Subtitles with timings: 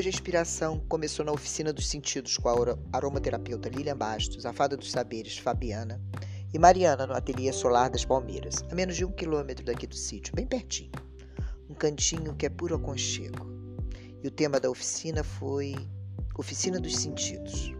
[0.00, 4.74] Hoje a inspiração começou na oficina dos sentidos com a aromaterapeuta Lilian Bastos, a fada
[4.74, 6.00] dos saberes Fabiana
[6.54, 10.34] e Mariana no ateliê solar das Palmeiras, a menos de um quilômetro daqui do sítio,
[10.34, 10.90] bem pertinho.
[11.68, 13.46] Um cantinho que é puro aconchego.
[14.24, 15.74] E o tema da oficina foi
[16.34, 17.70] Oficina dos Sentidos.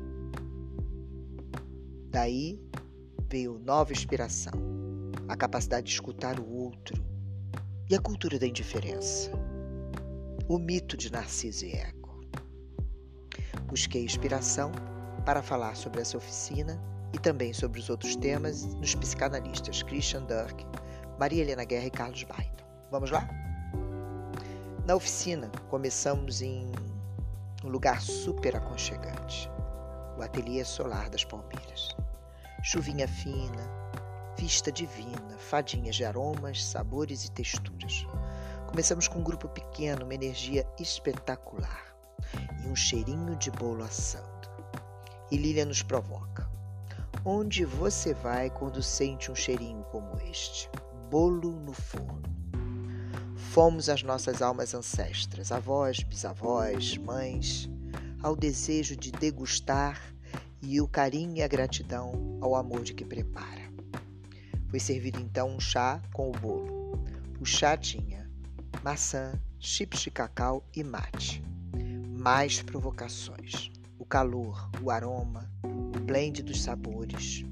[2.11, 2.61] Daí
[3.30, 4.52] veio nova inspiração,
[5.27, 7.02] a capacidade de escutar o outro
[7.88, 9.30] e a cultura da indiferença.
[10.46, 11.99] O mito de Narciso e Eco.
[13.70, 14.73] Busquei inspiração
[15.24, 16.77] para falar sobre essa oficina
[17.12, 20.66] e também sobre os outros temas nos psicanalistas Christian Dirk,
[21.20, 22.65] Maria Helena Guerra e Carlos Baiton.
[22.91, 23.29] Vamos lá?
[24.84, 26.69] Na oficina, começamos em
[27.65, 29.48] um lugar super aconchegante,
[30.18, 31.96] o Ateliê Solar das Palmeiras.
[32.65, 33.71] Chuvinha fina,
[34.37, 38.05] vista divina, fadinhas de aromas, sabores e texturas.
[38.66, 41.90] Começamos com um grupo pequeno, uma energia espetacular
[42.65, 44.29] e um cheirinho de bolo assando.
[45.30, 46.49] E Lilia nos provoca.
[47.25, 50.71] Onde você vai quando sente um cheirinho como este?
[51.11, 52.23] Bolo no forno.
[53.37, 57.69] Fomos as nossas almas ancestras, avós, bisavós, mães,
[58.23, 60.01] ao desejo de degustar
[60.63, 63.71] e o carinho e a gratidão ao amor de que prepara.
[64.69, 67.05] Foi servido então um chá com o bolo.
[67.41, 68.31] O chá tinha
[68.84, 71.43] maçã, chips de cacau e mate
[72.21, 73.71] mais provocações.
[73.99, 77.47] O calor, o aroma, o blend dos sabores.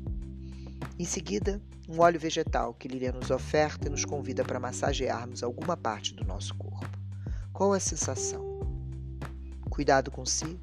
[0.99, 5.75] Em seguida, um óleo vegetal que Lilia nos oferta e nos convida para massagearmos alguma
[5.75, 6.87] parte do nosso corpo.
[7.51, 8.45] Qual a sensação?
[9.71, 10.61] Cuidado com si?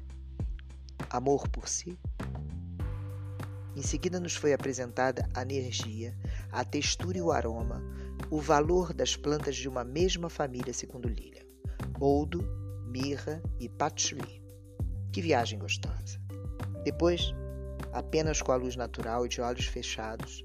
[1.10, 1.98] Amor por si?
[3.74, 6.16] Em seguida, nos foi apresentada a energia,
[6.52, 7.82] a textura e o aroma,
[8.30, 11.44] o valor das plantas de uma mesma família, segundo Lilia.
[11.98, 14.42] Boldo, mirra e patchouli.
[15.12, 16.20] Que viagem gostosa!
[16.84, 17.34] Depois,
[17.92, 20.44] apenas com a luz natural e de olhos fechados,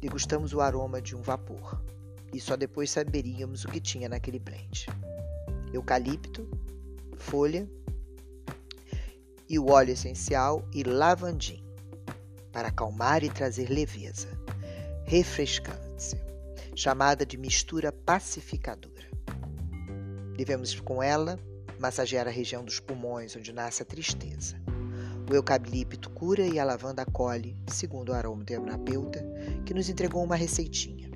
[0.00, 1.80] degustamos o aroma de um vapor
[2.32, 4.86] e só depois saberíamos o que tinha naquele blend.
[5.72, 6.48] Eucalipto,
[7.16, 7.68] folha
[9.48, 11.62] e o óleo essencial e lavandim
[12.52, 14.28] para acalmar e trazer leveza,
[15.04, 16.16] refrescante,
[16.74, 18.93] chamada de mistura pacificadora.
[20.36, 21.38] Devemos com ela
[21.78, 24.60] massagear a região dos pulmões onde nasce a tristeza.
[25.30, 29.24] O eucalipto cura e a lavanda acolhe, segundo o aromaterapeuta,
[29.64, 31.10] que nos entregou uma receitinha.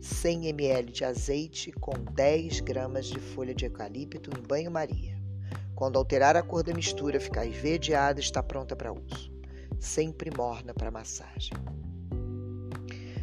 [0.00, 5.16] 100 ml de azeite com 10 gramas de folha de eucalipto em banho-maria.
[5.74, 9.32] Quando alterar a cor da mistura ficar esverdeada, está pronta para uso.
[9.78, 11.52] Sempre morna para massagem.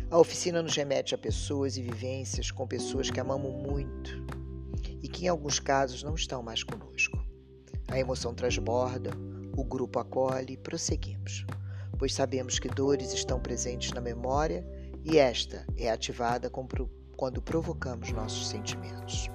[0.09, 4.44] A oficina nos remete a pessoas e vivências com pessoas que amamos muito
[5.05, 7.23] e que em alguns casos não estão mais conosco.
[7.87, 9.11] A emoção transborda,
[9.55, 11.45] o grupo acolhe e prosseguimos,
[11.99, 14.65] pois sabemos que dores estão presentes na memória
[15.03, 19.29] e esta é ativada quando provocamos nossos sentimentos.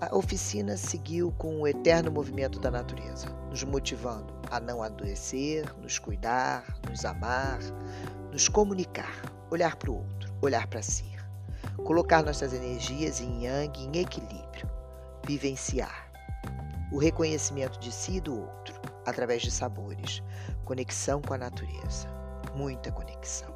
[0.00, 5.98] A oficina seguiu com o eterno movimento da natureza, nos motivando a não adoecer, nos
[5.98, 7.58] cuidar, nos amar,
[8.32, 11.10] nos comunicar, olhar para o outro, olhar para si
[11.84, 14.49] colocar nossas energias em yang em equilíbrio,
[15.26, 16.10] vivenciar
[16.90, 20.22] o reconhecimento de si e do outro através de sabores,
[20.64, 22.08] conexão com a natureza,
[22.54, 23.54] muita conexão.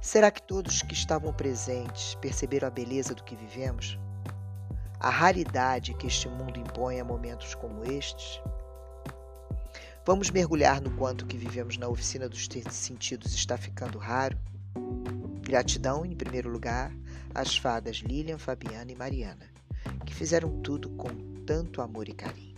[0.00, 3.98] Será que todos que estavam presentes perceberam a beleza do que vivemos?
[4.98, 8.40] A raridade que este mundo impõe a momentos como estes?
[10.04, 14.36] Vamos mergulhar no quanto que vivemos na oficina dos sentidos está ficando raro?
[15.42, 16.92] Gratidão, em primeiro lugar,
[17.34, 19.51] às fadas Lilian, Fabiana e Mariana,
[20.04, 21.08] que fizeram tudo com
[21.44, 22.56] tanto amor e carinho.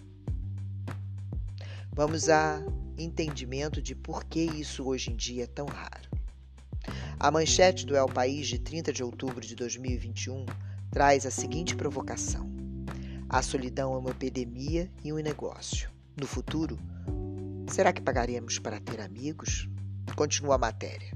[1.92, 2.60] Vamos a
[2.98, 6.08] entendimento de por que isso hoje em dia é tão raro.
[7.18, 10.44] A manchete do El País de 30 de outubro de 2021
[10.91, 12.50] traz a seguinte provocação:
[13.28, 15.91] A solidão é uma epidemia e um negócio.
[16.16, 16.78] No futuro,
[17.68, 19.68] será que pagaremos para ter amigos?
[20.16, 21.12] Continua a matéria.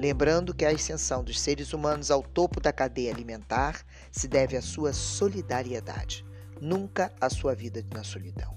[0.00, 4.62] Lembrando que a ascensão dos seres humanos ao topo da cadeia alimentar se deve à
[4.62, 6.24] sua solidariedade,
[6.60, 8.54] nunca à sua vida na solidão.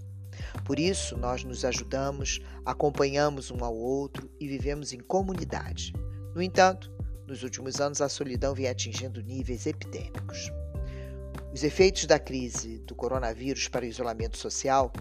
[0.64, 5.94] Por isso, nós nos ajudamos, acompanhamos um ao outro e vivemos em comunidade.
[6.36, 6.92] No entanto,
[7.28, 10.52] nos últimos anos a solidão vem atingindo níveis epidêmicos.
[11.54, 14.92] Os efeitos da crise do coronavírus para o isolamento social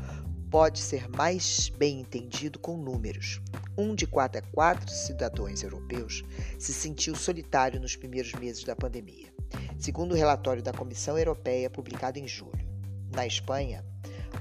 [0.51, 3.41] pode ser mais bem entendido com números.
[3.79, 6.25] Um de cada quatro cidadãos europeus
[6.59, 9.33] se sentiu solitário nos primeiros meses da pandemia,
[9.79, 12.69] segundo o relatório da Comissão Europeia publicado em julho.
[13.15, 13.85] Na Espanha,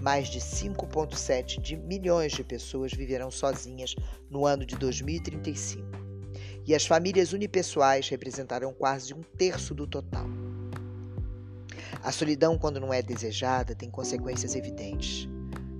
[0.01, 3.95] mais de 5,7 de milhões de pessoas viverão sozinhas
[4.29, 5.83] no ano de 2035.
[6.65, 10.27] E as famílias unipessoais representarão quase um terço do total.
[12.01, 15.27] A solidão, quando não é desejada, tem consequências evidentes.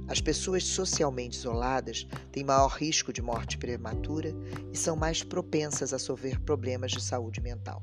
[0.09, 4.33] As pessoas socialmente isoladas têm maior risco de morte prematura
[4.73, 7.79] e são mais propensas a sofrer problemas de saúde mental.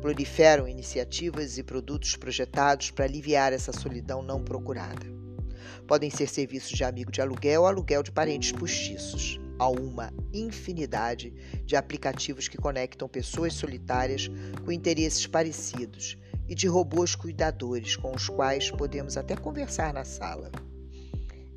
[0.00, 5.06] Proliferam iniciativas e produtos projetados para aliviar essa solidão não procurada.
[5.86, 9.38] Podem ser serviços de amigo de aluguel ou aluguel de parentes postiços.
[9.60, 11.32] Há uma infinidade
[11.64, 14.28] de aplicativos que conectam pessoas solitárias
[14.64, 20.50] com interesses parecidos e de robôs cuidadores com os quais podemos até conversar na sala.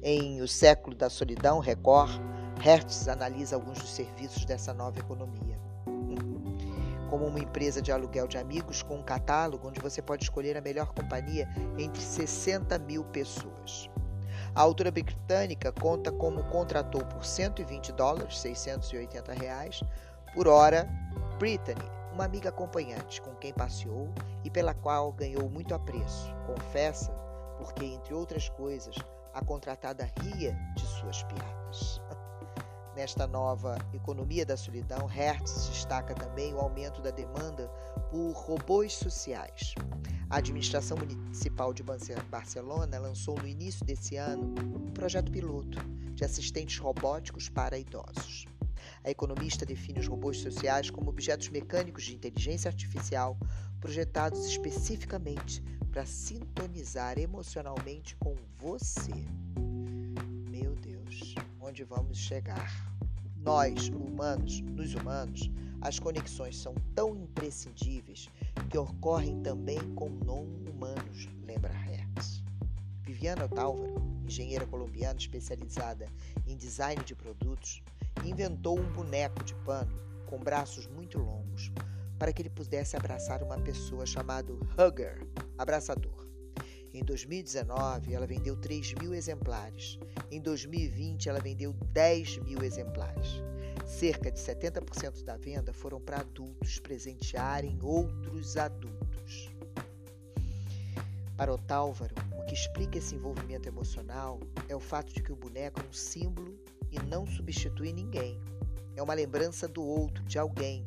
[0.06, 2.20] Em O Século da Solidão, Record,
[2.60, 5.58] Hertz analisa alguns dos serviços dessa nova economia
[7.10, 10.62] como uma empresa de aluguel de amigos com um catálogo onde você pode escolher a
[10.62, 11.48] melhor companhia
[11.78, 13.90] entre 60 mil pessoas.
[14.54, 19.82] A autora britânica conta como contratou por 120 dólares, 680 reais,
[20.34, 20.86] por hora
[21.40, 24.10] Brittany, uma amiga acompanhante com quem passeou
[24.44, 26.30] e pela qual ganhou muito apreço.
[26.46, 27.10] Confessa,
[27.58, 28.96] porque, entre outras coisas,
[29.34, 32.02] a contratada ria de suas piadas.
[32.96, 37.68] Nesta nova economia da solidão, Hertz destaca também o aumento da demanda
[38.12, 39.74] por robôs sociais.
[40.30, 45.80] A administração municipal de Barcelona lançou no início desse ano um projeto piloto
[46.14, 48.46] de assistentes robóticos para idosos.
[49.04, 53.38] A economista define os robôs sociais como objetos mecânicos de inteligência artificial
[53.80, 59.14] projetados especificamente para sintonizar emocionalmente com você
[61.74, 62.72] onde vamos chegar.
[63.38, 65.50] Nós, humanos, nos humanos,
[65.82, 68.30] as conexões são tão imprescindíveis
[68.70, 72.44] que ocorrem também com não humanos, lembra Hertz.
[73.02, 76.08] Viviana Tálvaro, engenheira colombiana especializada
[76.46, 77.82] em design de produtos,
[78.24, 81.72] inventou um boneco de pano com braços muito longos
[82.20, 85.28] para que ele pudesse abraçar uma pessoa chamado Hugger,
[85.64, 86.28] abraçador.
[86.94, 89.98] Em 2019, ela vendeu 3 mil exemplares.
[90.30, 93.42] Em 2020, ela vendeu 10 mil exemplares.
[93.84, 99.50] Cerca de 70% da venda foram para adultos presentearem outros adultos.
[101.36, 104.40] Para Otálvaro, o que explica esse envolvimento emocional
[104.70, 106.56] é o fato de que o boneco é um símbolo
[106.92, 108.40] e não substitui ninguém.
[108.96, 110.86] É uma lembrança do outro, de alguém.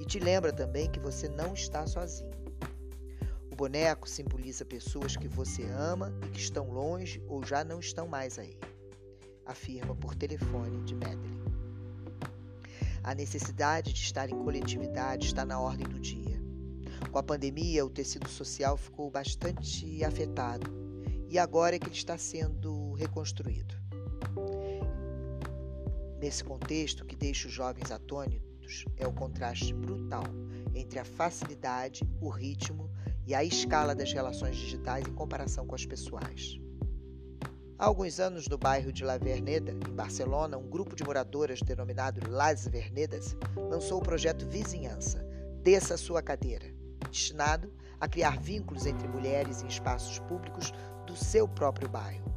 [0.00, 2.27] E te lembra também que você não está sozinho
[3.58, 8.38] boneco simboliza pessoas que você ama e que estão longe ou já não estão mais
[8.38, 8.56] aí,
[9.44, 11.36] afirma por telefone de Medley.
[13.02, 16.40] A necessidade de estar em coletividade está na ordem do dia.
[17.10, 20.70] Com a pandemia, o tecido social ficou bastante afetado
[21.28, 23.74] e agora é que ele está sendo reconstruído.
[26.20, 30.22] Nesse contexto, que deixa os jovens atônitos é o contraste brutal
[30.74, 32.88] entre a facilidade, o ritmo
[33.28, 36.58] e a escala das relações digitais em comparação com as pessoais.
[37.78, 42.22] Há alguns anos, no bairro de La Verneda, em Barcelona, um grupo de moradoras denominado
[42.30, 45.22] Las Vernedas lançou o projeto Vizinhança,
[45.62, 46.72] Desça Sua Cadeira,
[47.10, 47.70] destinado
[48.00, 50.72] a criar vínculos entre mulheres em espaços públicos
[51.06, 52.32] do seu próprio bairro,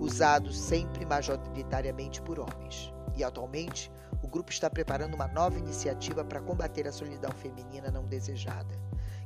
[0.00, 2.92] usado sempre majoritariamente por homens.
[3.16, 3.88] E atualmente,
[4.20, 8.74] o grupo está preparando uma nova iniciativa para combater a solidão feminina não desejada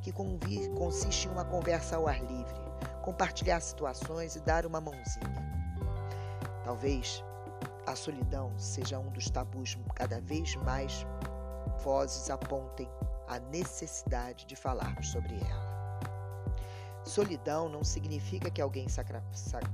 [0.00, 2.60] que consiste em uma conversa ao ar livre,
[3.02, 5.48] compartilhar situações e dar uma mãozinha.
[6.64, 7.24] Talvez
[7.86, 11.06] a solidão seja um dos tabus cada vez mais
[11.82, 12.88] vozes apontem
[13.26, 15.68] a necessidade de falarmos sobre ela.
[17.04, 18.86] Solidão não significa que alguém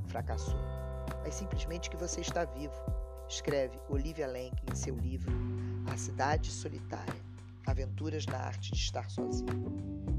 [0.06, 0.60] fracassou,
[1.22, 2.74] mas simplesmente que você está vivo,
[3.28, 5.32] escreve Olivia Lenk em seu livro
[5.92, 7.24] A Cidade Solitária
[7.66, 10.13] Aventuras na Arte de Estar Sozinho.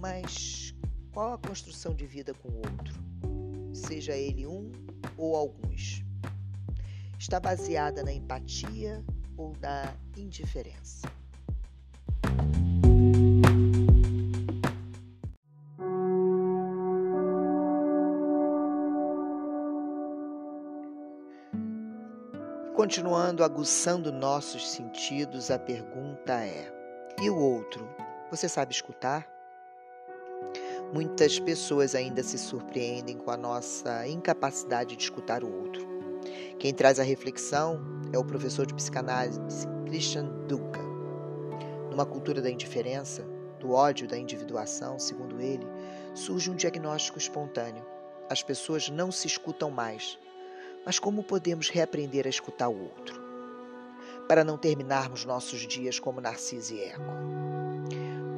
[0.00, 0.74] Mas
[1.12, 3.74] qual a construção de vida com o outro?
[3.74, 4.72] Seja ele um
[5.16, 6.02] ou alguns.
[7.18, 9.04] Está baseada na empatia
[9.36, 11.06] ou na indiferença?
[22.74, 26.72] Continuando aguçando nossos sentidos, a pergunta é:
[27.20, 27.86] e o outro?
[28.30, 29.39] Você sabe escutar?
[30.92, 35.86] Muitas pessoas ainda se surpreendem com a nossa incapacidade de escutar o outro.
[36.58, 37.80] Quem traz a reflexão
[38.12, 39.40] é o professor de psicanálise
[39.86, 40.80] Christian Duca.
[41.90, 43.24] Numa cultura da indiferença,
[43.58, 45.66] do ódio, da individuação, segundo ele,
[46.14, 47.84] surge um diagnóstico espontâneo.
[48.28, 50.16] as pessoas não se escutam mais,
[50.86, 53.20] mas como podemos reaprender a escutar o outro?
[54.28, 57.02] Para não terminarmos nossos dias como Narciso e Eco.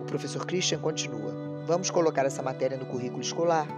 [0.01, 3.69] O professor Christian continua: Vamos colocar essa matéria no currículo escolar,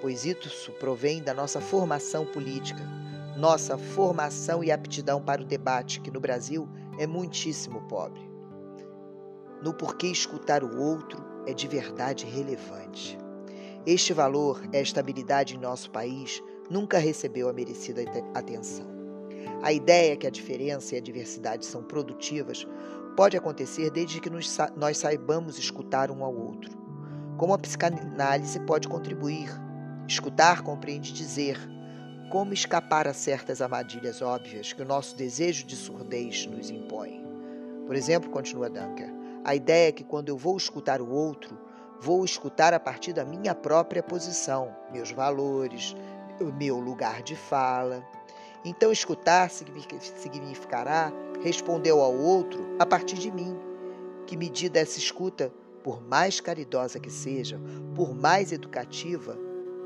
[0.00, 2.80] pois isso provém da nossa formação política,
[3.36, 8.20] nossa formação e aptidão para o debate, que no Brasil é muitíssimo pobre.
[9.60, 13.18] No porquê escutar o outro é de verdade relevante.
[13.84, 18.86] Este valor, esta habilidade em nosso país, nunca recebeu a merecida atenção.
[19.60, 22.64] A ideia que a diferença e a diversidade são produtivas
[23.16, 26.87] pode acontecer desde que nós saibamos escutar um ao outro.
[27.38, 29.48] Como a psicanálise pode contribuir?
[30.08, 31.56] Escutar compreende dizer,
[32.32, 37.24] como escapar a certas armadilhas óbvias que o nosso desejo de surdez nos impõe.
[37.86, 39.08] Por exemplo, continua Dunker,
[39.44, 41.56] a ideia é que quando eu vou escutar o outro,
[42.00, 45.94] vou escutar a partir da minha própria posição, meus valores,
[46.40, 48.04] o meu lugar de fala.
[48.64, 53.56] Então, escutar significará responder ao outro a partir de mim.
[54.26, 55.52] Que medida essa escuta,
[55.88, 57.58] por mais caridosa que seja,
[57.94, 59.38] por mais educativa,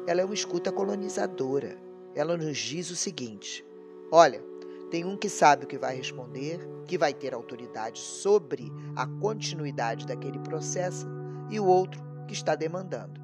[0.04, 1.78] ela é uma escuta colonizadora.
[2.12, 3.64] Ela nos diz o seguinte:
[4.10, 4.42] olha,
[4.90, 8.64] tem um que sabe o que vai responder, que vai ter autoridade sobre
[8.96, 11.06] a continuidade daquele processo,
[11.48, 13.20] e o outro que está demandando.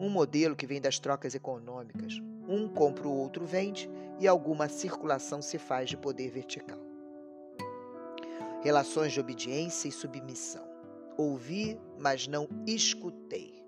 [0.00, 2.20] Um modelo que vem das trocas econômicas.
[2.48, 6.80] Um compra, o outro vende e alguma circulação se faz de poder vertical.
[8.64, 10.67] Relações de obediência e submissão.
[11.18, 13.62] Ouvi, mas não escutei.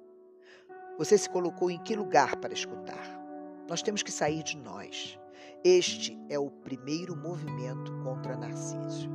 [0.97, 3.21] Você se colocou em que lugar para escutar?
[3.69, 5.19] Nós temos que sair de nós.
[5.63, 9.11] Este é o primeiro movimento contra Narciso.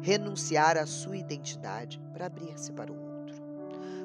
[0.00, 3.36] Renunciar à sua identidade para abrir-se para o outro.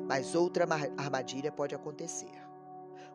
[0.05, 0.65] Mas outra
[0.97, 2.47] armadilha pode acontecer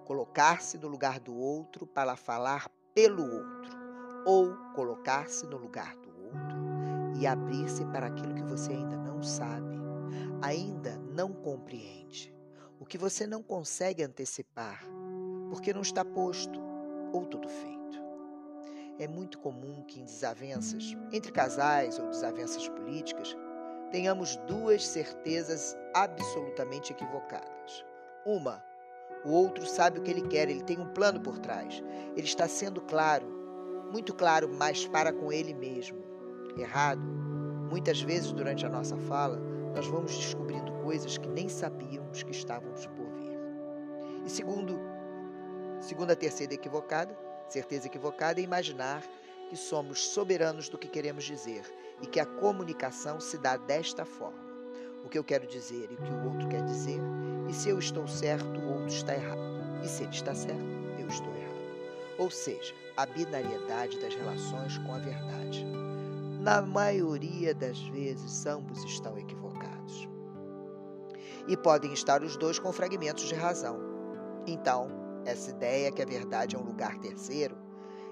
[0.04, 3.72] colocar-se no lugar do outro para falar pelo outro,
[4.26, 9.81] ou colocar-se no lugar do outro e abrir-se para aquilo que você ainda não sabe,
[10.42, 12.34] ainda não compreende,
[12.80, 14.82] o que você não consegue antecipar,
[15.48, 16.60] porque não está posto
[17.12, 18.02] ou tudo feito.
[18.98, 23.36] É muito comum que em desavenças, entre casais ou desavenças políticas,
[23.90, 27.84] tenhamos duas certezas absolutamente equivocadas.
[28.26, 28.62] Uma,
[29.24, 31.82] o outro sabe o que ele quer, ele tem um plano por trás.
[32.16, 33.26] Ele está sendo claro,
[33.92, 35.98] muito claro, mas para com ele mesmo.
[36.58, 37.00] Errado.
[37.70, 39.40] Muitas vezes durante a nossa fala,
[39.74, 43.38] nós vamos descobrindo coisas que nem sabíamos que estávamos por vir.
[44.24, 44.78] E segundo,
[45.80, 47.16] segunda terceira equivocada,
[47.48, 49.02] certeza equivocada é imaginar
[49.48, 51.62] que somos soberanos do que queremos dizer
[52.00, 54.52] e que a comunicação se dá desta forma.
[55.04, 57.00] O que eu quero dizer e o que o outro quer dizer
[57.48, 59.40] e se eu estou certo, o outro está errado.
[59.84, 60.64] E se ele está certo,
[60.98, 61.52] eu estou errado.
[62.18, 65.64] Ou seja, a binariedade das relações com a verdade.
[66.40, 69.41] Na maioria das vezes, ambos estão equivocados.
[71.48, 73.78] E podem estar os dois com fragmentos de razão.
[74.46, 74.88] Então,
[75.24, 77.56] essa ideia que a verdade é um lugar terceiro,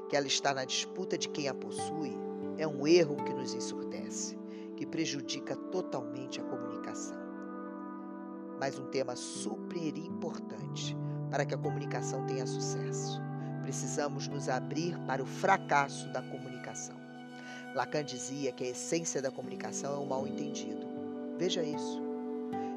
[0.08, 2.16] que ela está na disputa de quem a possui,
[2.58, 4.38] é um erro que nos ensurdece,
[4.76, 7.30] que prejudica totalmente a comunicação
[8.60, 10.94] mas um tema super importante
[11.30, 13.18] para que a comunicação tenha sucesso.
[13.62, 16.94] Precisamos nos abrir para o fracasso da comunicação.
[17.74, 20.86] Lacan dizia que a essência da comunicação é o mal entendido.
[21.38, 22.09] Veja isso.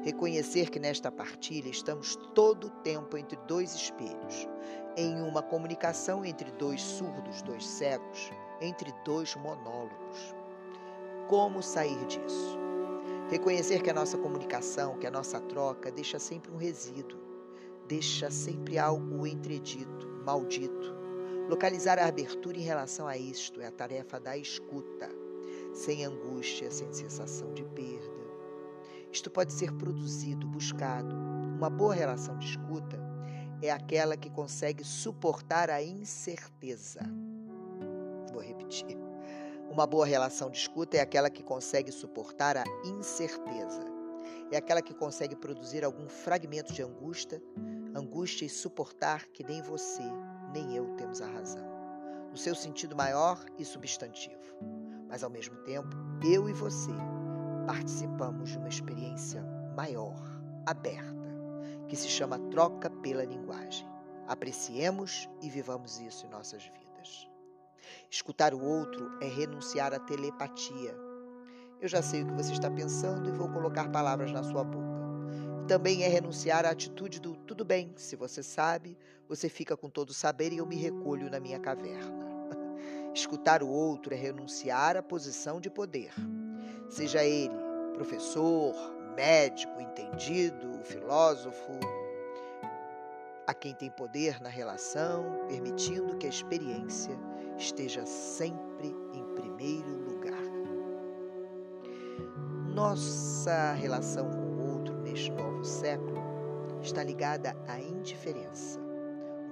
[0.04, 4.46] Reconhecer que nesta partilha estamos todo o tempo entre dois espelhos,
[4.98, 8.30] em uma comunicação entre dois surdos, dois cegos,
[8.60, 10.34] entre dois monólogos.
[11.26, 12.58] Como sair disso?
[13.30, 17.18] Reconhecer que a nossa comunicação, que a nossa troca deixa sempre um resíduo,
[17.88, 20.94] deixa sempre algo entredito, maldito.
[21.48, 25.08] Localizar a abertura em relação a isto é a tarefa da escuta,
[25.72, 28.03] sem angústia, sem sensação de perda.
[29.14, 31.14] Isto pode ser produzido, buscado.
[31.14, 32.98] Uma boa relação de escuta
[33.62, 36.98] é aquela que consegue suportar a incerteza.
[38.32, 38.98] Vou repetir.
[39.70, 43.84] Uma boa relação de escuta é aquela que consegue suportar a incerteza.
[44.50, 47.40] É aquela que consegue produzir algum fragmento de angústia,
[47.94, 50.02] angústia e suportar que nem você,
[50.52, 51.64] nem eu temos a razão.
[52.32, 54.42] No seu sentido maior e substantivo.
[55.08, 56.90] Mas ao mesmo tempo, eu e você
[57.66, 59.42] participamos de uma experiência
[59.74, 60.20] maior,
[60.66, 61.28] aberta,
[61.88, 63.86] que se chama troca pela linguagem.
[64.26, 67.28] Apreciemos e vivamos isso em nossas vidas.
[68.10, 70.94] Escutar o outro é renunciar à telepatia.
[71.80, 74.84] Eu já sei o que você está pensando e vou colocar palavras na sua boca.
[75.66, 78.96] Também é renunciar à atitude do tudo bem, se você sabe,
[79.28, 82.24] você fica com todo o saber e eu me recolho na minha caverna.
[83.14, 86.12] Escutar o outro é renunciar à posição de poder.
[86.88, 87.64] Seja ele
[87.94, 88.74] professor,
[89.16, 91.72] médico, entendido, filósofo,
[93.46, 97.16] a quem tem poder na relação, permitindo que a experiência
[97.56, 100.42] esteja sempre em primeiro lugar.
[102.74, 106.22] Nossa relação com o outro neste novo século
[106.82, 108.80] está ligada à indiferença,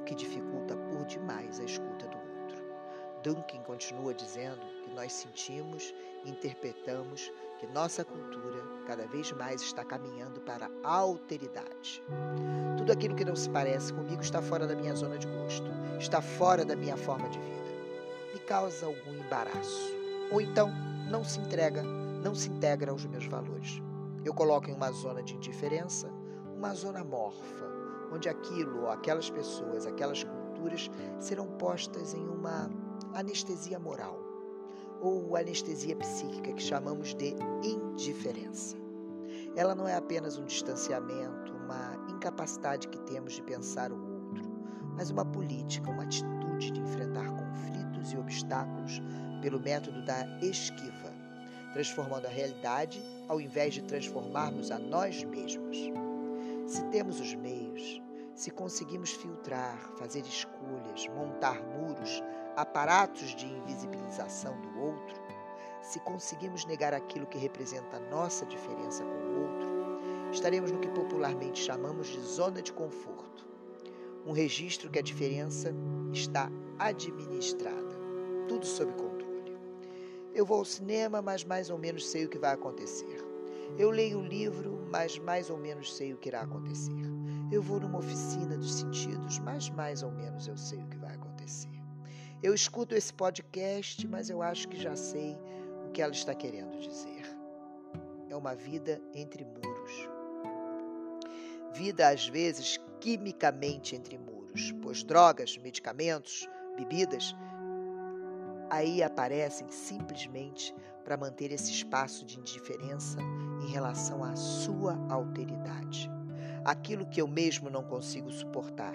[0.01, 2.22] o que dificulta por demais a escuta do.
[3.23, 9.85] Duncan continua dizendo que nós sentimos e interpretamos que nossa cultura cada vez mais está
[9.85, 12.03] caminhando para a alteridade.
[12.77, 16.21] Tudo aquilo que não se parece comigo está fora da minha zona de gosto, está
[16.21, 17.63] fora da minha forma de vida.
[18.35, 19.93] Me causa algum embaraço.
[20.33, 20.71] Ou então
[21.09, 23.81] não se entrega, não se integra aos meus valores.
[24.25, 26.09] Eu coloco em uma zona de indiferença,
[26.57, 27.67] uma zona morfa,
[28.13, 32.69] onde aquilo aquelas pessoas, aquelas culturas serão postas em uma
[33.15, 34.19] anestesia moral
[35.01, 38.77] ou anestesia psíquica que chamamos de indiferença.
[39.57, 44.45] Ela não é apenas um distanciamento, uma incapacidade que temos de pensar o outro,
[44.97, 49.01] mas uma política, uma atitude de enfrentar conflitos e obstáculos
[49.43, 51.13] pelo método da esquiva,
[51.73, 55.77] transformando a realidade ao invés de transformarmos a nós mesmos.
[56.67, 58.01] Se temos os meios,
[58.35, 62.23] se conseguimos filtrar, fazer escolhas, montar muros,
[62.57, 65.21] aparatos de invisibilização do outro,
[65.83, 69.69] se conseguimos negar aquilo que representa a nossa diferença com o outro,
[70.31, 73.47] estaremos no que popularmente chamamos de zona de conforto.
[74.25, 75.75] Um registro que a diferença
[76.13, 77.99] está administrada,
[78.49, 79.59] tudo sob controle.
[80.35, 83.23] Eu vou ao cinema, mas mais ou menos sei o que vai acontecer.
[83.77, 86.93] Eu leio o livro, mas mais ou menos sei o que irá acontecer.
[87.51, 91.02] Eu vou numa oficina dos sentidos, mas mais ou menos eu sei o que.
[92.43, 95.39] Eu escuto esse podcast, mas eu acho que já sei
[95.87, 97.23] o que ela está querendo dizer.
[98.29, 100.09] É uma vida entre muros.
[101.73, 107.35] Vida, às vezes, quimicamente entre muros, pois drogas, medicamentos, bebidas
[108.71, 110.75] aí aparecem simplesmente
[111.05, 113.19] para manter esse espaço de indiferença
[113.63, 116.11] em relação à sua alteridade
[116.65, 118.95] aquilo que eu mesmo não consigo suportar.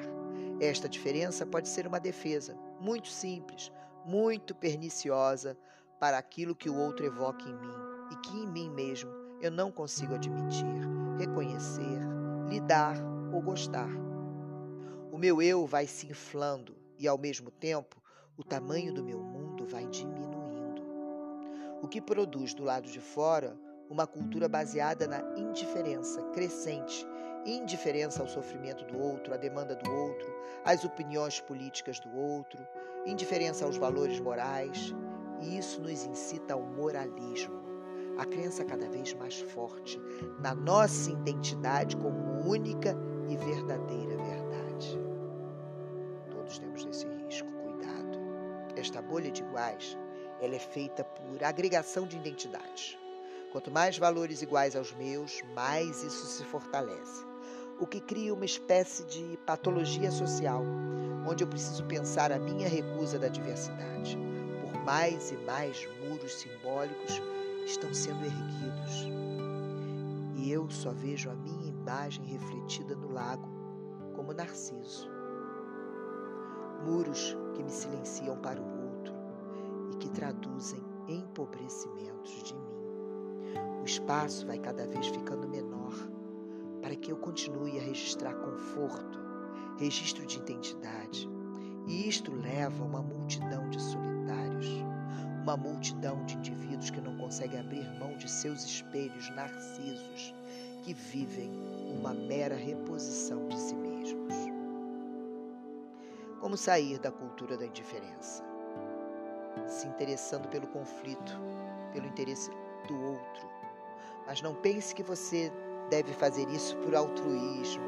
[0.60, 3.72] Esta diferença pode ser uma defesa, muito simples,
[4.06, 5.58] muito perniciosa
[6.00, 7.74] para aquilo que o outro evoca em mim
[8.12, 9.12] e que em mim mesmo
[9.42, 10.66] eu não consigo admitir,
[11.18, 12.00] reconhecer,
[12.50, 12.96] lidar
[13.34, 13.90] ou gostar.
[15.12, 18.02] O meu eu vai se inflando e, ao mesmo tempo,
[18.38, 20.82] o tamanho do meu mundo vai diminuindo.
[21.82, 23.58] O que produz do lado de fora
[23.90, 27.08] uma cultura baseada na indiferença crescente
[27.48, 30.28] indiferença ao sofrimento do outro, à demanda do outro,
[30.66, 32.66] às opiniões políticas do outro,
[33.06, 34.94] indiferença aos valores morais,
[35.42, 37.56] e isso nos incita ao moralismo,
[38.18, 40.00] a crença cada vez mais forte
[40.40, 42.98] na nossa identidade como única
[43.30, 45.00] e verdadeira verdade.
[46.32, 48.18] Todos temos esse risco, cuidado.
[48.76, 49.98] Esta bolha de iguais,
[50.42, 52.98] ela é feita por agregação de identidades.
[53.52, 57.28] Quanto mais valores iguais aos meus, mais isso se fortalece
[57.80, 60.64] o que cria uma espécie de patologia social,
[61.28, 64.18] onde eu preciso pensar a minha recusa da diversidade.
[64.62, 67.22] Por mais e mais muros simbólicos
[67.66, 69.08] estão sendo erguidos.
[70.36, 73.48] E eu só vejo a minha imagem refletida no lago,
[74.16, 75.10] como Narciso.
[76.86, 79.14] Muros que me silenciam para o outro
[79.92, 82.77] e que traduzem empobrecimentos de mim.
[83.82, 85.94] O espaço vai cada vez ficando menor
[86.82, 89.20] para que eu continue a registrar conforto,
[89.78, 91.30] registro de identidade.
[91.86, 94.68] E isto leva a uma multidão de solitários,
[95.42, 100.34] uma multidão de indivíduos que não conseguem abrir mão de seus espelhos narcisos,
[100.84, 101.52] que vivem
[101.98, 104.34] uma mera reposição de si mesmos.
[106.40, 108.44] Como sair da cultura da indiferença?
[109.68, 111.40] Se interessando pelo conflito,
[111.92, 112.50] pelo interesse
[112.88, 113.48] do outro.
[114.26, 115.52] Mas não pense que você
[115.90, 117.86] deve fazer isso por altruísmo,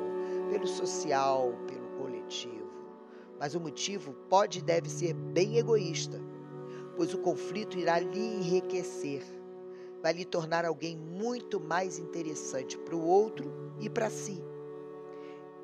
[0.50, 2.70] pelo social, pelo coletivo.
[3.40, 6.20] Mas o motivo pode e deve ser bem egoísta,
[6.96, 9.24] pois o conflito irá lhe enriquecer,
[10.02, 14.44] vai lhe tornar alguém muito mais interessante para o outro e para si.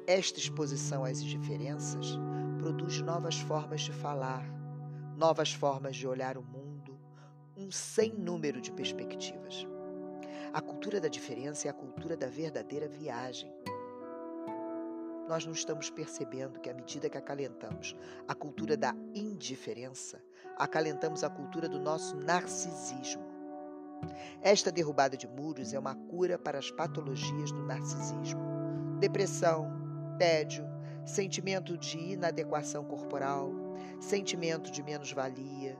[0.07, 2.17] Esta exposição às diferenças
[2.59, 4.45] produz novas formas de falar,
[5.17, 6.64] novas formas de olhar o mundo,
[7.57, 9.65] um sem número de perspectivas.
[10.53, 13.53] A cultura da diferença é a cultura da verdadeira viagem.
[15.27, 17.95] Nós não estamos percebendo que, à medida que acalentamos
[18.27, 20.21] a cultura da indiferença,
[20.57, 23.23] acalentamos a cultura do nosso narcisismo.
[24.41, 28.41] Esta derrubada de muros é uma cura para as patologias do narcisismo:
[28.99, 29.71] depressão,
[30.19, 30.63] tédio,
[31.05, 33.51] sentimento de inadequação corporal,
[33.99, 35.77] sentimento de menos-valia,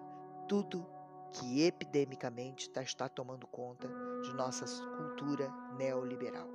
[0.48, 0.95] tudo
[1.40, 3.90] que epidemicamente tá, está tomando conta
[4.24, 4.66] de nossa
[4.98, 6.48] cultura neoliberal.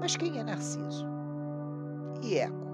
[0.00, 1.06] Mas quem é Narciso?
[2.22, 2.72] E Eco?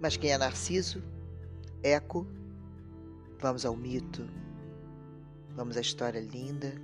[0.00, 1.02] Mas quem é Narciso?
[1.82, 2.26] Eco?
[3.38, 4.26] Vamos ao mito.
[5.54, 6.74] Vamos à história linda,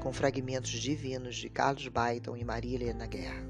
[0.00, 3.46] com fragmentos divinos de Carlos Byton e Maria Helena Guerra.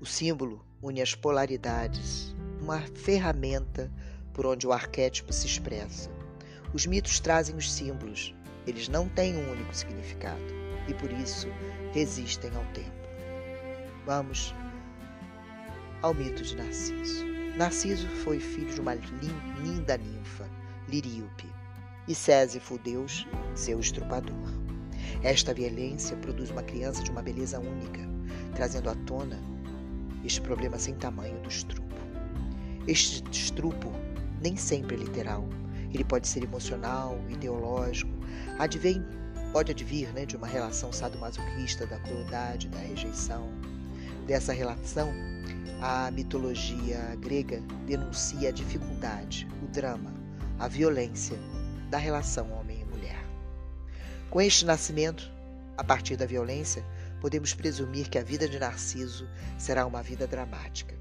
[0.00, 3.90] O símbolo une as polaridades, uma ferramenta
[4.34, 6.10] por onde o arquétipo se expressa.
[6.74, 8.34] Os mitos trazem os símbolos,
[8.66, 10.42] eles não têm um único significado
[10.88, 11.46] e por isso
[11.92, 12.90] resistem ao tempo.
[14.04, 14.52] Vamos
[16.02, 17.24] ao mito de Narciso.
[17.56, 18.94] Narciso foi filho de uma
[19.62, 20.48] linda ninfa,
[20.88, 21.48] Liríope,
[22.08, 24.51] e Césifo, deus, seu estrupador.
[25.22, 28.00] Esta violência produz uma criança de uma beleza única,
[28.56, 29.38] trazendo à tona
[30.24, 31.94] este problema sem tamanho do estrupo.
[32.88, 33.92] Este estrupo
[34.40, 35.48] nem sempre é literal,
[35.92, 38.10] ele pode ser emocional, ideológico,
[38.58, 39.04] advém,
[39.52, 43.48] pode advir né, de uma relação sadomasoquista da crueldade, da rejeição.
[44.26, 45.12] Dessa relação,
[45.80, 50.12] a mitologia grega denuncia a dificuldade, o drama,
[50.58, 51.38] a violência
[51.90, 52.61] da relação mulher.
[54.32, 55.30] Com este nascimento,
[55.76, 56.82] a partir da violência,
[57.20, 60.96] podemos presumir que a vida de Narciso será uma vida dramática.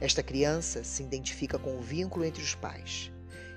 [0.00, 3.10] Esta criança se identifica com o vínculo entre os pais.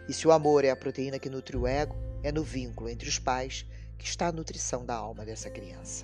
[0.09, 3.07] E se o amor é a proteína que nutre o ego, é no vínculo entre
[3.07, 3.63] os pais
[3.95, 6.03] que está a nutrição da alma dessa criança.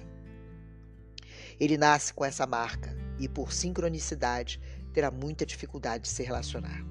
[1.59, 4.61] Ele nasce com essa marca e, por sincronicidade,
[4.93, 6.85] terá muita dificuldade de se relacionar.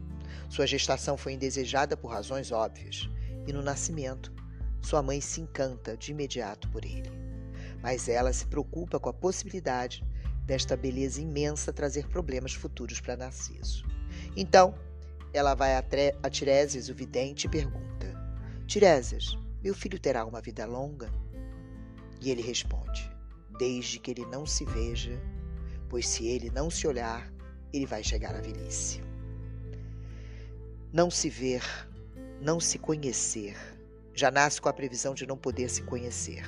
[0.48, 3.08] Sua gestação foi indesejada por razões óbvias,
[3.46, 4.34] e no nascimento,
[4.86, 7.10] sua mãe se encanta de imediato por ele.
[7.82, 10.04] Mas ela se preocupa com a possibilidade
[10.44, 13.84] desta beleza imensa trazer problemas futuros para Narciso.
[14.36, 14.78] Então,
[15.34, 18.14] ela vai a Tiresias, o vidente, e pergunta:
[18.68, 21.10] Tiresias, meu filho terá uma vida longa?
[22.20, 23.10] E ele responde:
[23.58, 25.20] Desde que ele não se veja,
[25.88, 27.28] pois se ele não se olhar,
[27.72, 29.02] ele vai chegar à velhice.
[30.92, 31.64] Não se ver,
[32.40, 33.56] não se conhecer,
[34.16, 36.42] já nasce com a previsão de não poder se conhecer.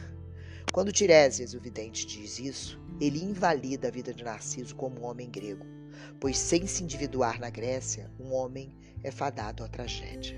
[0.72, 5.30] Quando Tiresias, o vidente, diz isso, ele invalida a vida de Narciso como um homem
[5.30, 5.66] grego,
[6.18, 10.36] pois sem se individuar na Grécia, um homem é fadado à tragédia.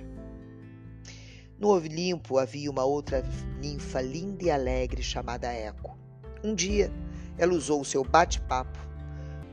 [1.56, 3.22] No Olimpo havia uma outra
[3.60, 5.96] ninfa linda e alegre chamada Eco.
[6.42, 6.90] Um dia,
[7.38, 8.78] ela usou o seu bate-papo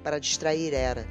[0.04, 1.06] para distrair Hera,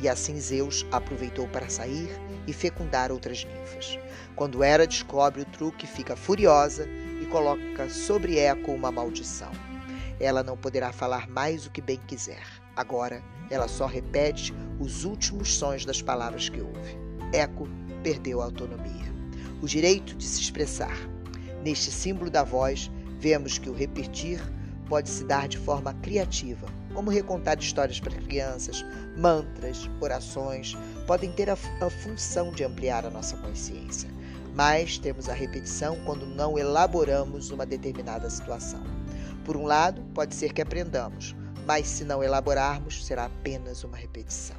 [0.00, 2.10] e assim Zeus aproveitou para sair
[2.46, 3.98] e fecundar outras ninfas.
[4.34, 6.86] Quando Hera descobre o truque, fica furiosa
[7.20, 9.50] e coloca sobre Eco uma maldição.
[10.20, 12.42] Ela não poderá falar mais o que bem quiser.
[12.74, 16.98] Agora, ela só repete os últimos sons das palavras que ouve.
[17.32, 17.68] Eco
[18.02, 19.12] perdeu a autonomia,
[19.62, 20.96] o direito de se expressar.
[21.64, 24.40] Neste símbolo da voz, vemos que o repetir
[24.88, 28.82] pode se dar de forma criativa, como recontar histórias para crianças,
[29.14, 30.74] mantras, orações,
[31.06, 34.08] podem ter a, a função de ampliar a nossa consciência.
[34.54, 38.82] Mas temos a repetição quando não elaboramos uma determinada situação.
[39.44, 44.56] Por um lado, pode ser que aprendamos, mas se não elaborarmos, será apenas uma repetição.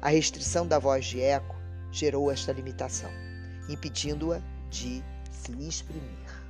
[0.00, 1.56] A restrição da voz de eco
[1.90, 3.10] gerou esta limitação,
[3.68, 6.44] impedindo-a de se exprimir.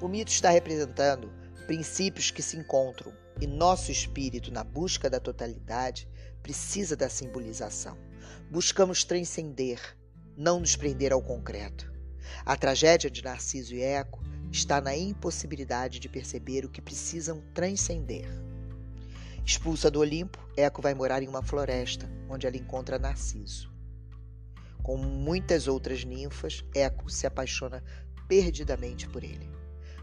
[0.00, 1.28] O mito está representando
[1.66, 6.08] princípios que se encontram e nosso espírito, na busca da totalidade,
[6.42, 7.96] precisa da simbolização.
[8.50, 9.80] Buscamos transcender,
[10.36, 11.92] não nos prender ao concreto.
[12.44, 18.26] A tragédia de Narciso e Eco está na impossibilidade de perceber o que precisam transcender.
[19.44, 23.72] Expulsa do Olimpo, Eco vai morar em uma floresta, onde ela encontra Narciso.
[24.82, 27.82] Com muitas outras ninfas, Eco se apaixona
[28.28, 29.50] perdidamente por ele.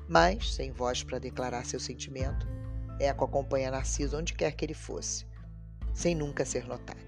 [0.08, 2.48] Mas, sem voz para declarar seu sentimento,
[3.00, 5.26] Eco acompanha Narciso onde quer que ele fosse,
[5.94, 7.00] sem nunca ser notada.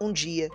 [0.00, 0.48] Um dia,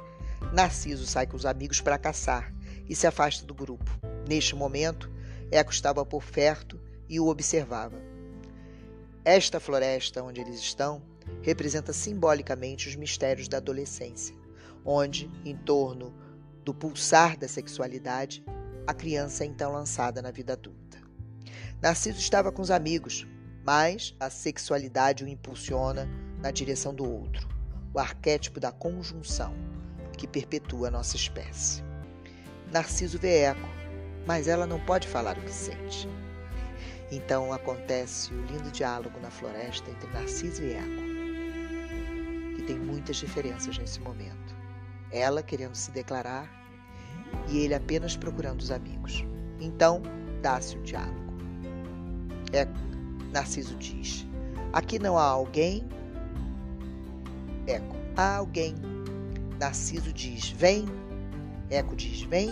[0.54, 2.54] Narciso sai com os amigos para caçar
[2.88, 3.90] e se afasta do grupo.
[4.28, 5.12] Neste momento,
[5.52, 8.00] Eco estava por perto e o observava.
[9.26, 11.02] Esta floresta onde eles estão
[11.42, 14.36] representa simbolicamente os mistérios da adolescência,
[14.86, 16.14] onde, em torno
[16.64, 18.44] do pulsar da sexualidade,
[18.88, 20.98] a criança é então lançada na vida adulta.
[21.82, 23.28] Narciso estava com os amigos,
[23.70, 26.10] mas a sexualidade o impulsiona
[26.42, 27.48] na direção do outro,
[27.94, 29.54] o arquétipo da conjunção
[30.18, 31.84] que perpetua a nossa espécie.
[32.72, 33.70] Narciso vê Eco,
[34.26, 36.10] mas ela não pode falar o que sente.
[37.12, 43.78] Então acontece o lindo diálogo na floresta entre Narciso e Eco, que tem muitas diferenças
[43.78, 44.56] nesse momento.
[45.12, 46.50] Ela querendo se declarar
[47.48, 49.24] e ele apenas procurando os amigos.
[49.60, 50.02] Então
[50.42, 51.38] dá-se o diálogo.
[52.52, 52.89] Eco,
[53.32, 54.26] Narciso diz:
[54.74, 55.88] Aqui não há alguém.
[57.68, 58.76] Eco, há alguém.
[59.60, 60.86] Narciso diz: Vem.
[61.70, 62.50] Eco diz: Vem.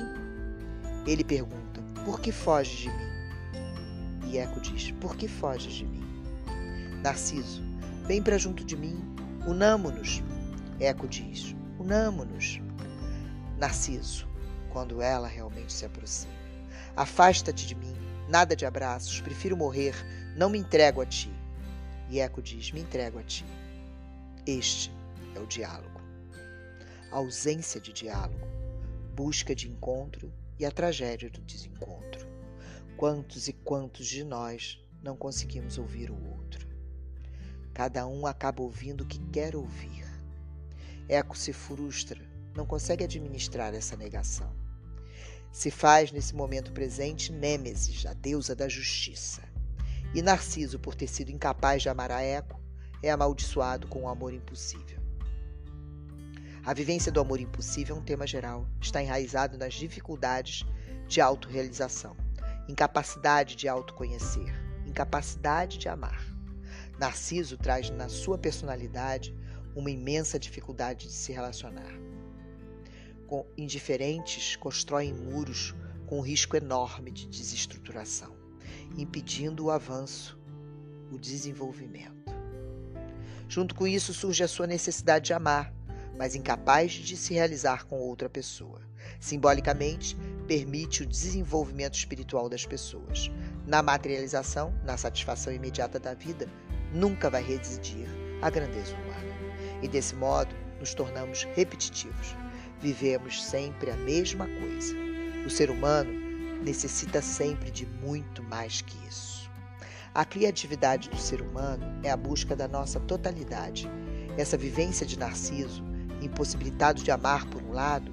[1.05, 4.29] Ele pergunta: Por que foge de mim?
[4.29, 6.03] E Eco diz: Por que foges de mim?
[7.01, 7.63] Narciso:
[8.05, 9.01] Vem para junto de mim,
[9.47, 10.21] unamo-nos.
[10.79, 12.61] Eco diz: Unamo-nos.
[13.57, 14.27] Narciso:
[14.69, 16.33] Quando ela realmente se aproxima:
[16.95, 17.95] Afasta-te de mim,
[18.27, 19.95] nada de abraços, prefiro morrer,
[20.37, 21.31] não me entrego a ti.
[22.09, 23.43] E Eco diz: Me entrego a ti.
[24.45, 24.91] Este
[25.35, 25.99] é o diálogo.
[27.11, 28.47] A ausência de diálogo,
[29.15, 32.27] busca de encontro e a tragédia do desencontro.
[32.95, 36.67] Quantos e quantos de nós não conseguimos ouvir o outro?
[37.73, 40.05] Cada um acaba ouvindo o que quer ouvir.
[41.09, 42.19] Eco se frustra,
[42.55, 44.51] não consegue administrar essa negação.
[45.51, 49.46] Se faz nesse momento presente Nêmesis, a deusa da justiça.
[50.17, 52.59] E Narciso, por ter sido incapaz de amar a Eco,
[53.03, 54.99] é amaldiçoado com o amor impossível.
[56.65, 60.65] A vivência do amor impossível é um tema geral, está enraizado nas dificuldades
[61.07, 62.17] de autorrealização
[62.67, 64.51] incapacidade de autoconhecer,
[64.87, 66.25] incapacidade de amar.
[66.97, 69.35] Narciso traz na sua personalidade
[69.75, 71.93] uma imensa dificuldade de se relacionar.
[73.27, 75.75] Com indiferentes, constroem muros
[76.07, 78.35] com um risco enorme de desestruturação,
[78.97, 80.37] impedindo o avanço,
[81.11, 82.15] o desenvolvimento.
[83.47, 85.73] Junto com isso surge a sua necessidade de amar,
[86.17, 88.81] mas incapaz de se realizar com outra pessoa.
[89.19, 93.31] Simbolicamente, permite o desenvolvimento espiritual das pessoas.
[93.65, 96.49] Na materialização, na satisfação imediata da vida,
[96.93, 98.07] nunca vai residir
[98.41, 99.35] a grandeza humana.
[99.81, 102.35] E desse modo, nos tornamos repetitivos.
[102.81, 104.95] Vivemos sempre a mesma coisa.
[105.45, 106.26] O ser humano
[106.63, 109.49] necessita sempre de muito mais que isso.
[110.13, 113.87] A criatividade do ser humano é a busca da nossa totalidade.
[114.37, 115.83] Essa vivência de Narciso,
[116.21, 118.11] impossibilitado de amar por um lado,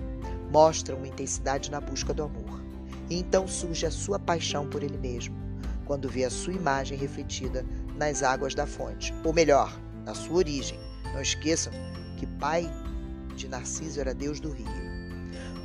[0.50, 2.62] mostra uma intensidade na busca do amor.
[3.08, 5.34] E então surge a sua paixão por ele mesmo,
[5.84, 7.64] quando vê a sua imagem refletida
[7.96, 10.78] nas águas da fonte, ou melhor, na sua origem.
[11.12, 11.72] Não esqueçam
[12.16, 12.70] que pai
[13.34, 14.66] de Narciso era Deus do rio.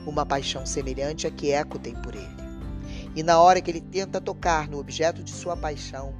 [0.05, 2.48] Uma paixão semelhante à que Eco tem por ele.
[3.15, 6.13] E na hora que ele tenta tocar no objeto de sua paixão,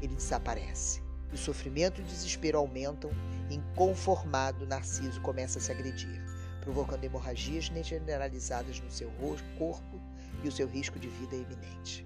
[0.00, 1.02] ele desaparece.
[1.32, 3.10] O sofrimento e o desespero aumentam,
[3.50, 6.24] inconformado, Narciso começa a se agredir
[6.66, 9.08] provocando hemorragias generalizadas no seu
[9.56, 10.02] corpo
[10.42, 12.04] e o seu risco de vida é iminente.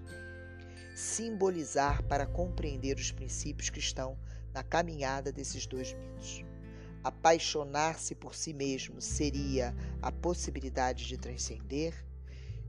[0.94, 4.18] Simbolizar para compreender os princípios que estão
[4.52, 6.44] na caminhada desses dois mitos.
[7.02, 11.94] Apaixonar-se por si mesmo seria a possibilidade de transcender?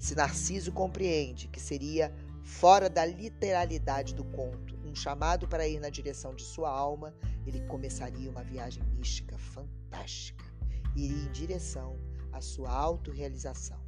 [0.02, 2.12] Se Narciso compreende que seria
[2.44, 7.14] fora da literalidade do conto, um chamado para ir na direção de sua alma,
[7.46, 10.52] ele começaria uma viagem mística fantástica
[10.96, 12.00] iria em direção
[12.32, 13.80] à sua autorrealização.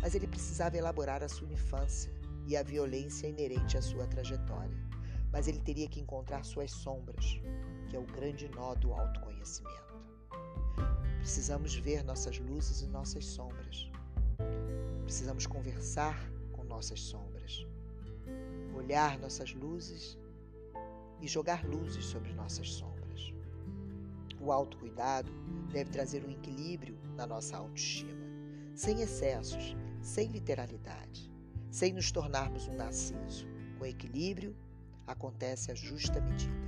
[0.00, 2.12] Mas ele precisava elaborar a sua infância
[2.46, 4.76] e a violência inerente à sua trajetória.
[5.30, 7.40] Mas ele teria que encontrar suas sombras,
[7.88, 9.94] que é o grande nó do autoconhecimento.
[11.18, 13.90] Precisamos ver nossas luzes e nossas sombras.
[15.04, 17.66] Precisamos conversar com nossas sombras,
[18.74, 20.18] olhar nossas luzes
[21.20, 23.32] e jogar luzes sobre nossas sombras.
[24.40, 25.30] O autocuidado
[25.72, 28.12] deve trazer um equilíbrio na nossa autoestima,
[28.74, 31.30] sem excessos, sem literalidade,
[31.70, 33.46] sem nos tornarmos um narciso.
[33.78, 34.56] Com equilíbrio,
[35.06, 36.62] acontece a justa medida.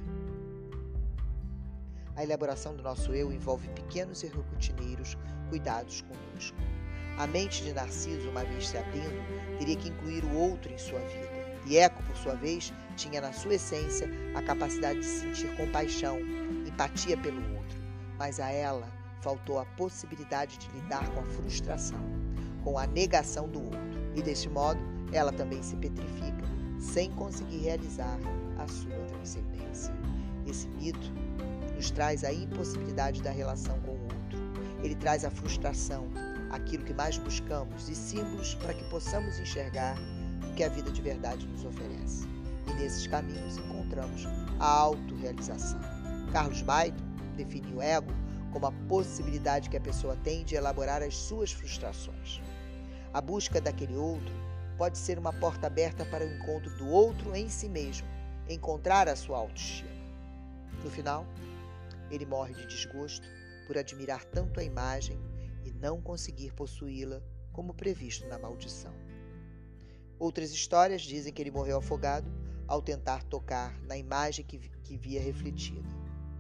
[2.17, 5.17] A elaboração do nosso eu envolve pequenos e rotineiros
[5.49, 6.57] cuidados conosco.
[7.17, 10.99] A mente de Narciso, uma vez se abrindo, teria que incluir o outro em sua
[10.99, 11.31] vida.
[11.67, 16.19] E Eco, por sua vez, tinha na sua essência a capacidade de sentir compaixão,
[16.67, 17.79] empatia pelo outro,
[18.19, 18.87] mas a ela
[19.21, 22.01] faltou a possibilidade de lidar com a frustração,
[22.63, 23.81] com a negação do outro,
[24.15, 24.81] e deste modo
[25.13, 26.45] ela também se petrifica,
[26.79, 28.19] sem conseguir realizar
[28.59, 29.95] a sua transcendência.
[30.47, 31.13] Esse mito
[31.75, 34.39] nos traz a impossibilidade da relação com o outro.
[34.83, 36.07] Ele traz a frustração,
[36.55, 39.97] aquilo que mais buscamos e símbolos para que possamos enxergar
[40.49, 42.27] o que a vida de verdade nos oferece.
[42.69, 44.25] E nesses caminhos encontramos
[44.61, 45.81] a autorrealização.
[46.33, 47.03] Carlos Baito
[47.37, 48.13] definiu o ego
[48.53, 52.41] como a possibilidade que a pessoa tem de elaborar as suas frustrações.
[53.13, 54.33] A busca daquele outro
[54.79, 58.07] pode ser uma porta aberta para o encontro do outro em si mesmo,
[58.49, 59.91] encontrar a sua autoestima.
[60.85, 61.27] No final,
[62.11, 63.27] ele morre de desgosto
[63.67, 65.19] por admirar tanto a imagem
[65.65, 67.23] e não conseguir possuí-la
[67.53, 68.93] como previsto na maldição.
[70.19, 72.31] Outras histórias dizem que ele morreu afogado
[72.67, 75.89] ao tentar tocar na imagem que, que via refletida.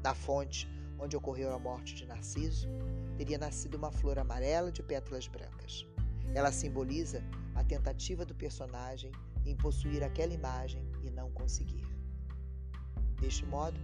[0.02, 2.68] Na fonte onde ocorreu a morte de Narciso,
[3.16, 5.86] teria nascido uma flor amarela de pétalas brancas.
[6.34, 7.22] Ela simboliza
[7.54, 9.12] a tentativa do personagem
[9.44, 11.86] em possuir aquela imagem e não conseguir.
[13.20, 13.78] Deste modo,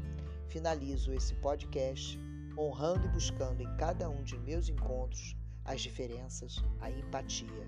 [0.48, 2.18] finalizo esse podcast
[2.60, 7.66] honrando e buscando em cada um de meus encontros as diferenças, a empatia,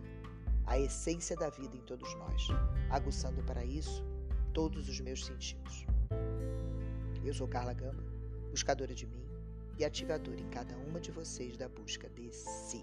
[0.66, 2.48] a essência da vida em todos nós,
[2.90, 4.04] aguçando para isso
[4.52, 5.86] todos os meus sentidos.
[7.24, 8.04] Eu sou Carla Gama,
[8.50, 9.24] buscadora de mim
[9.78, 12.82] e ativadora em cada uma de vocês da busca de si.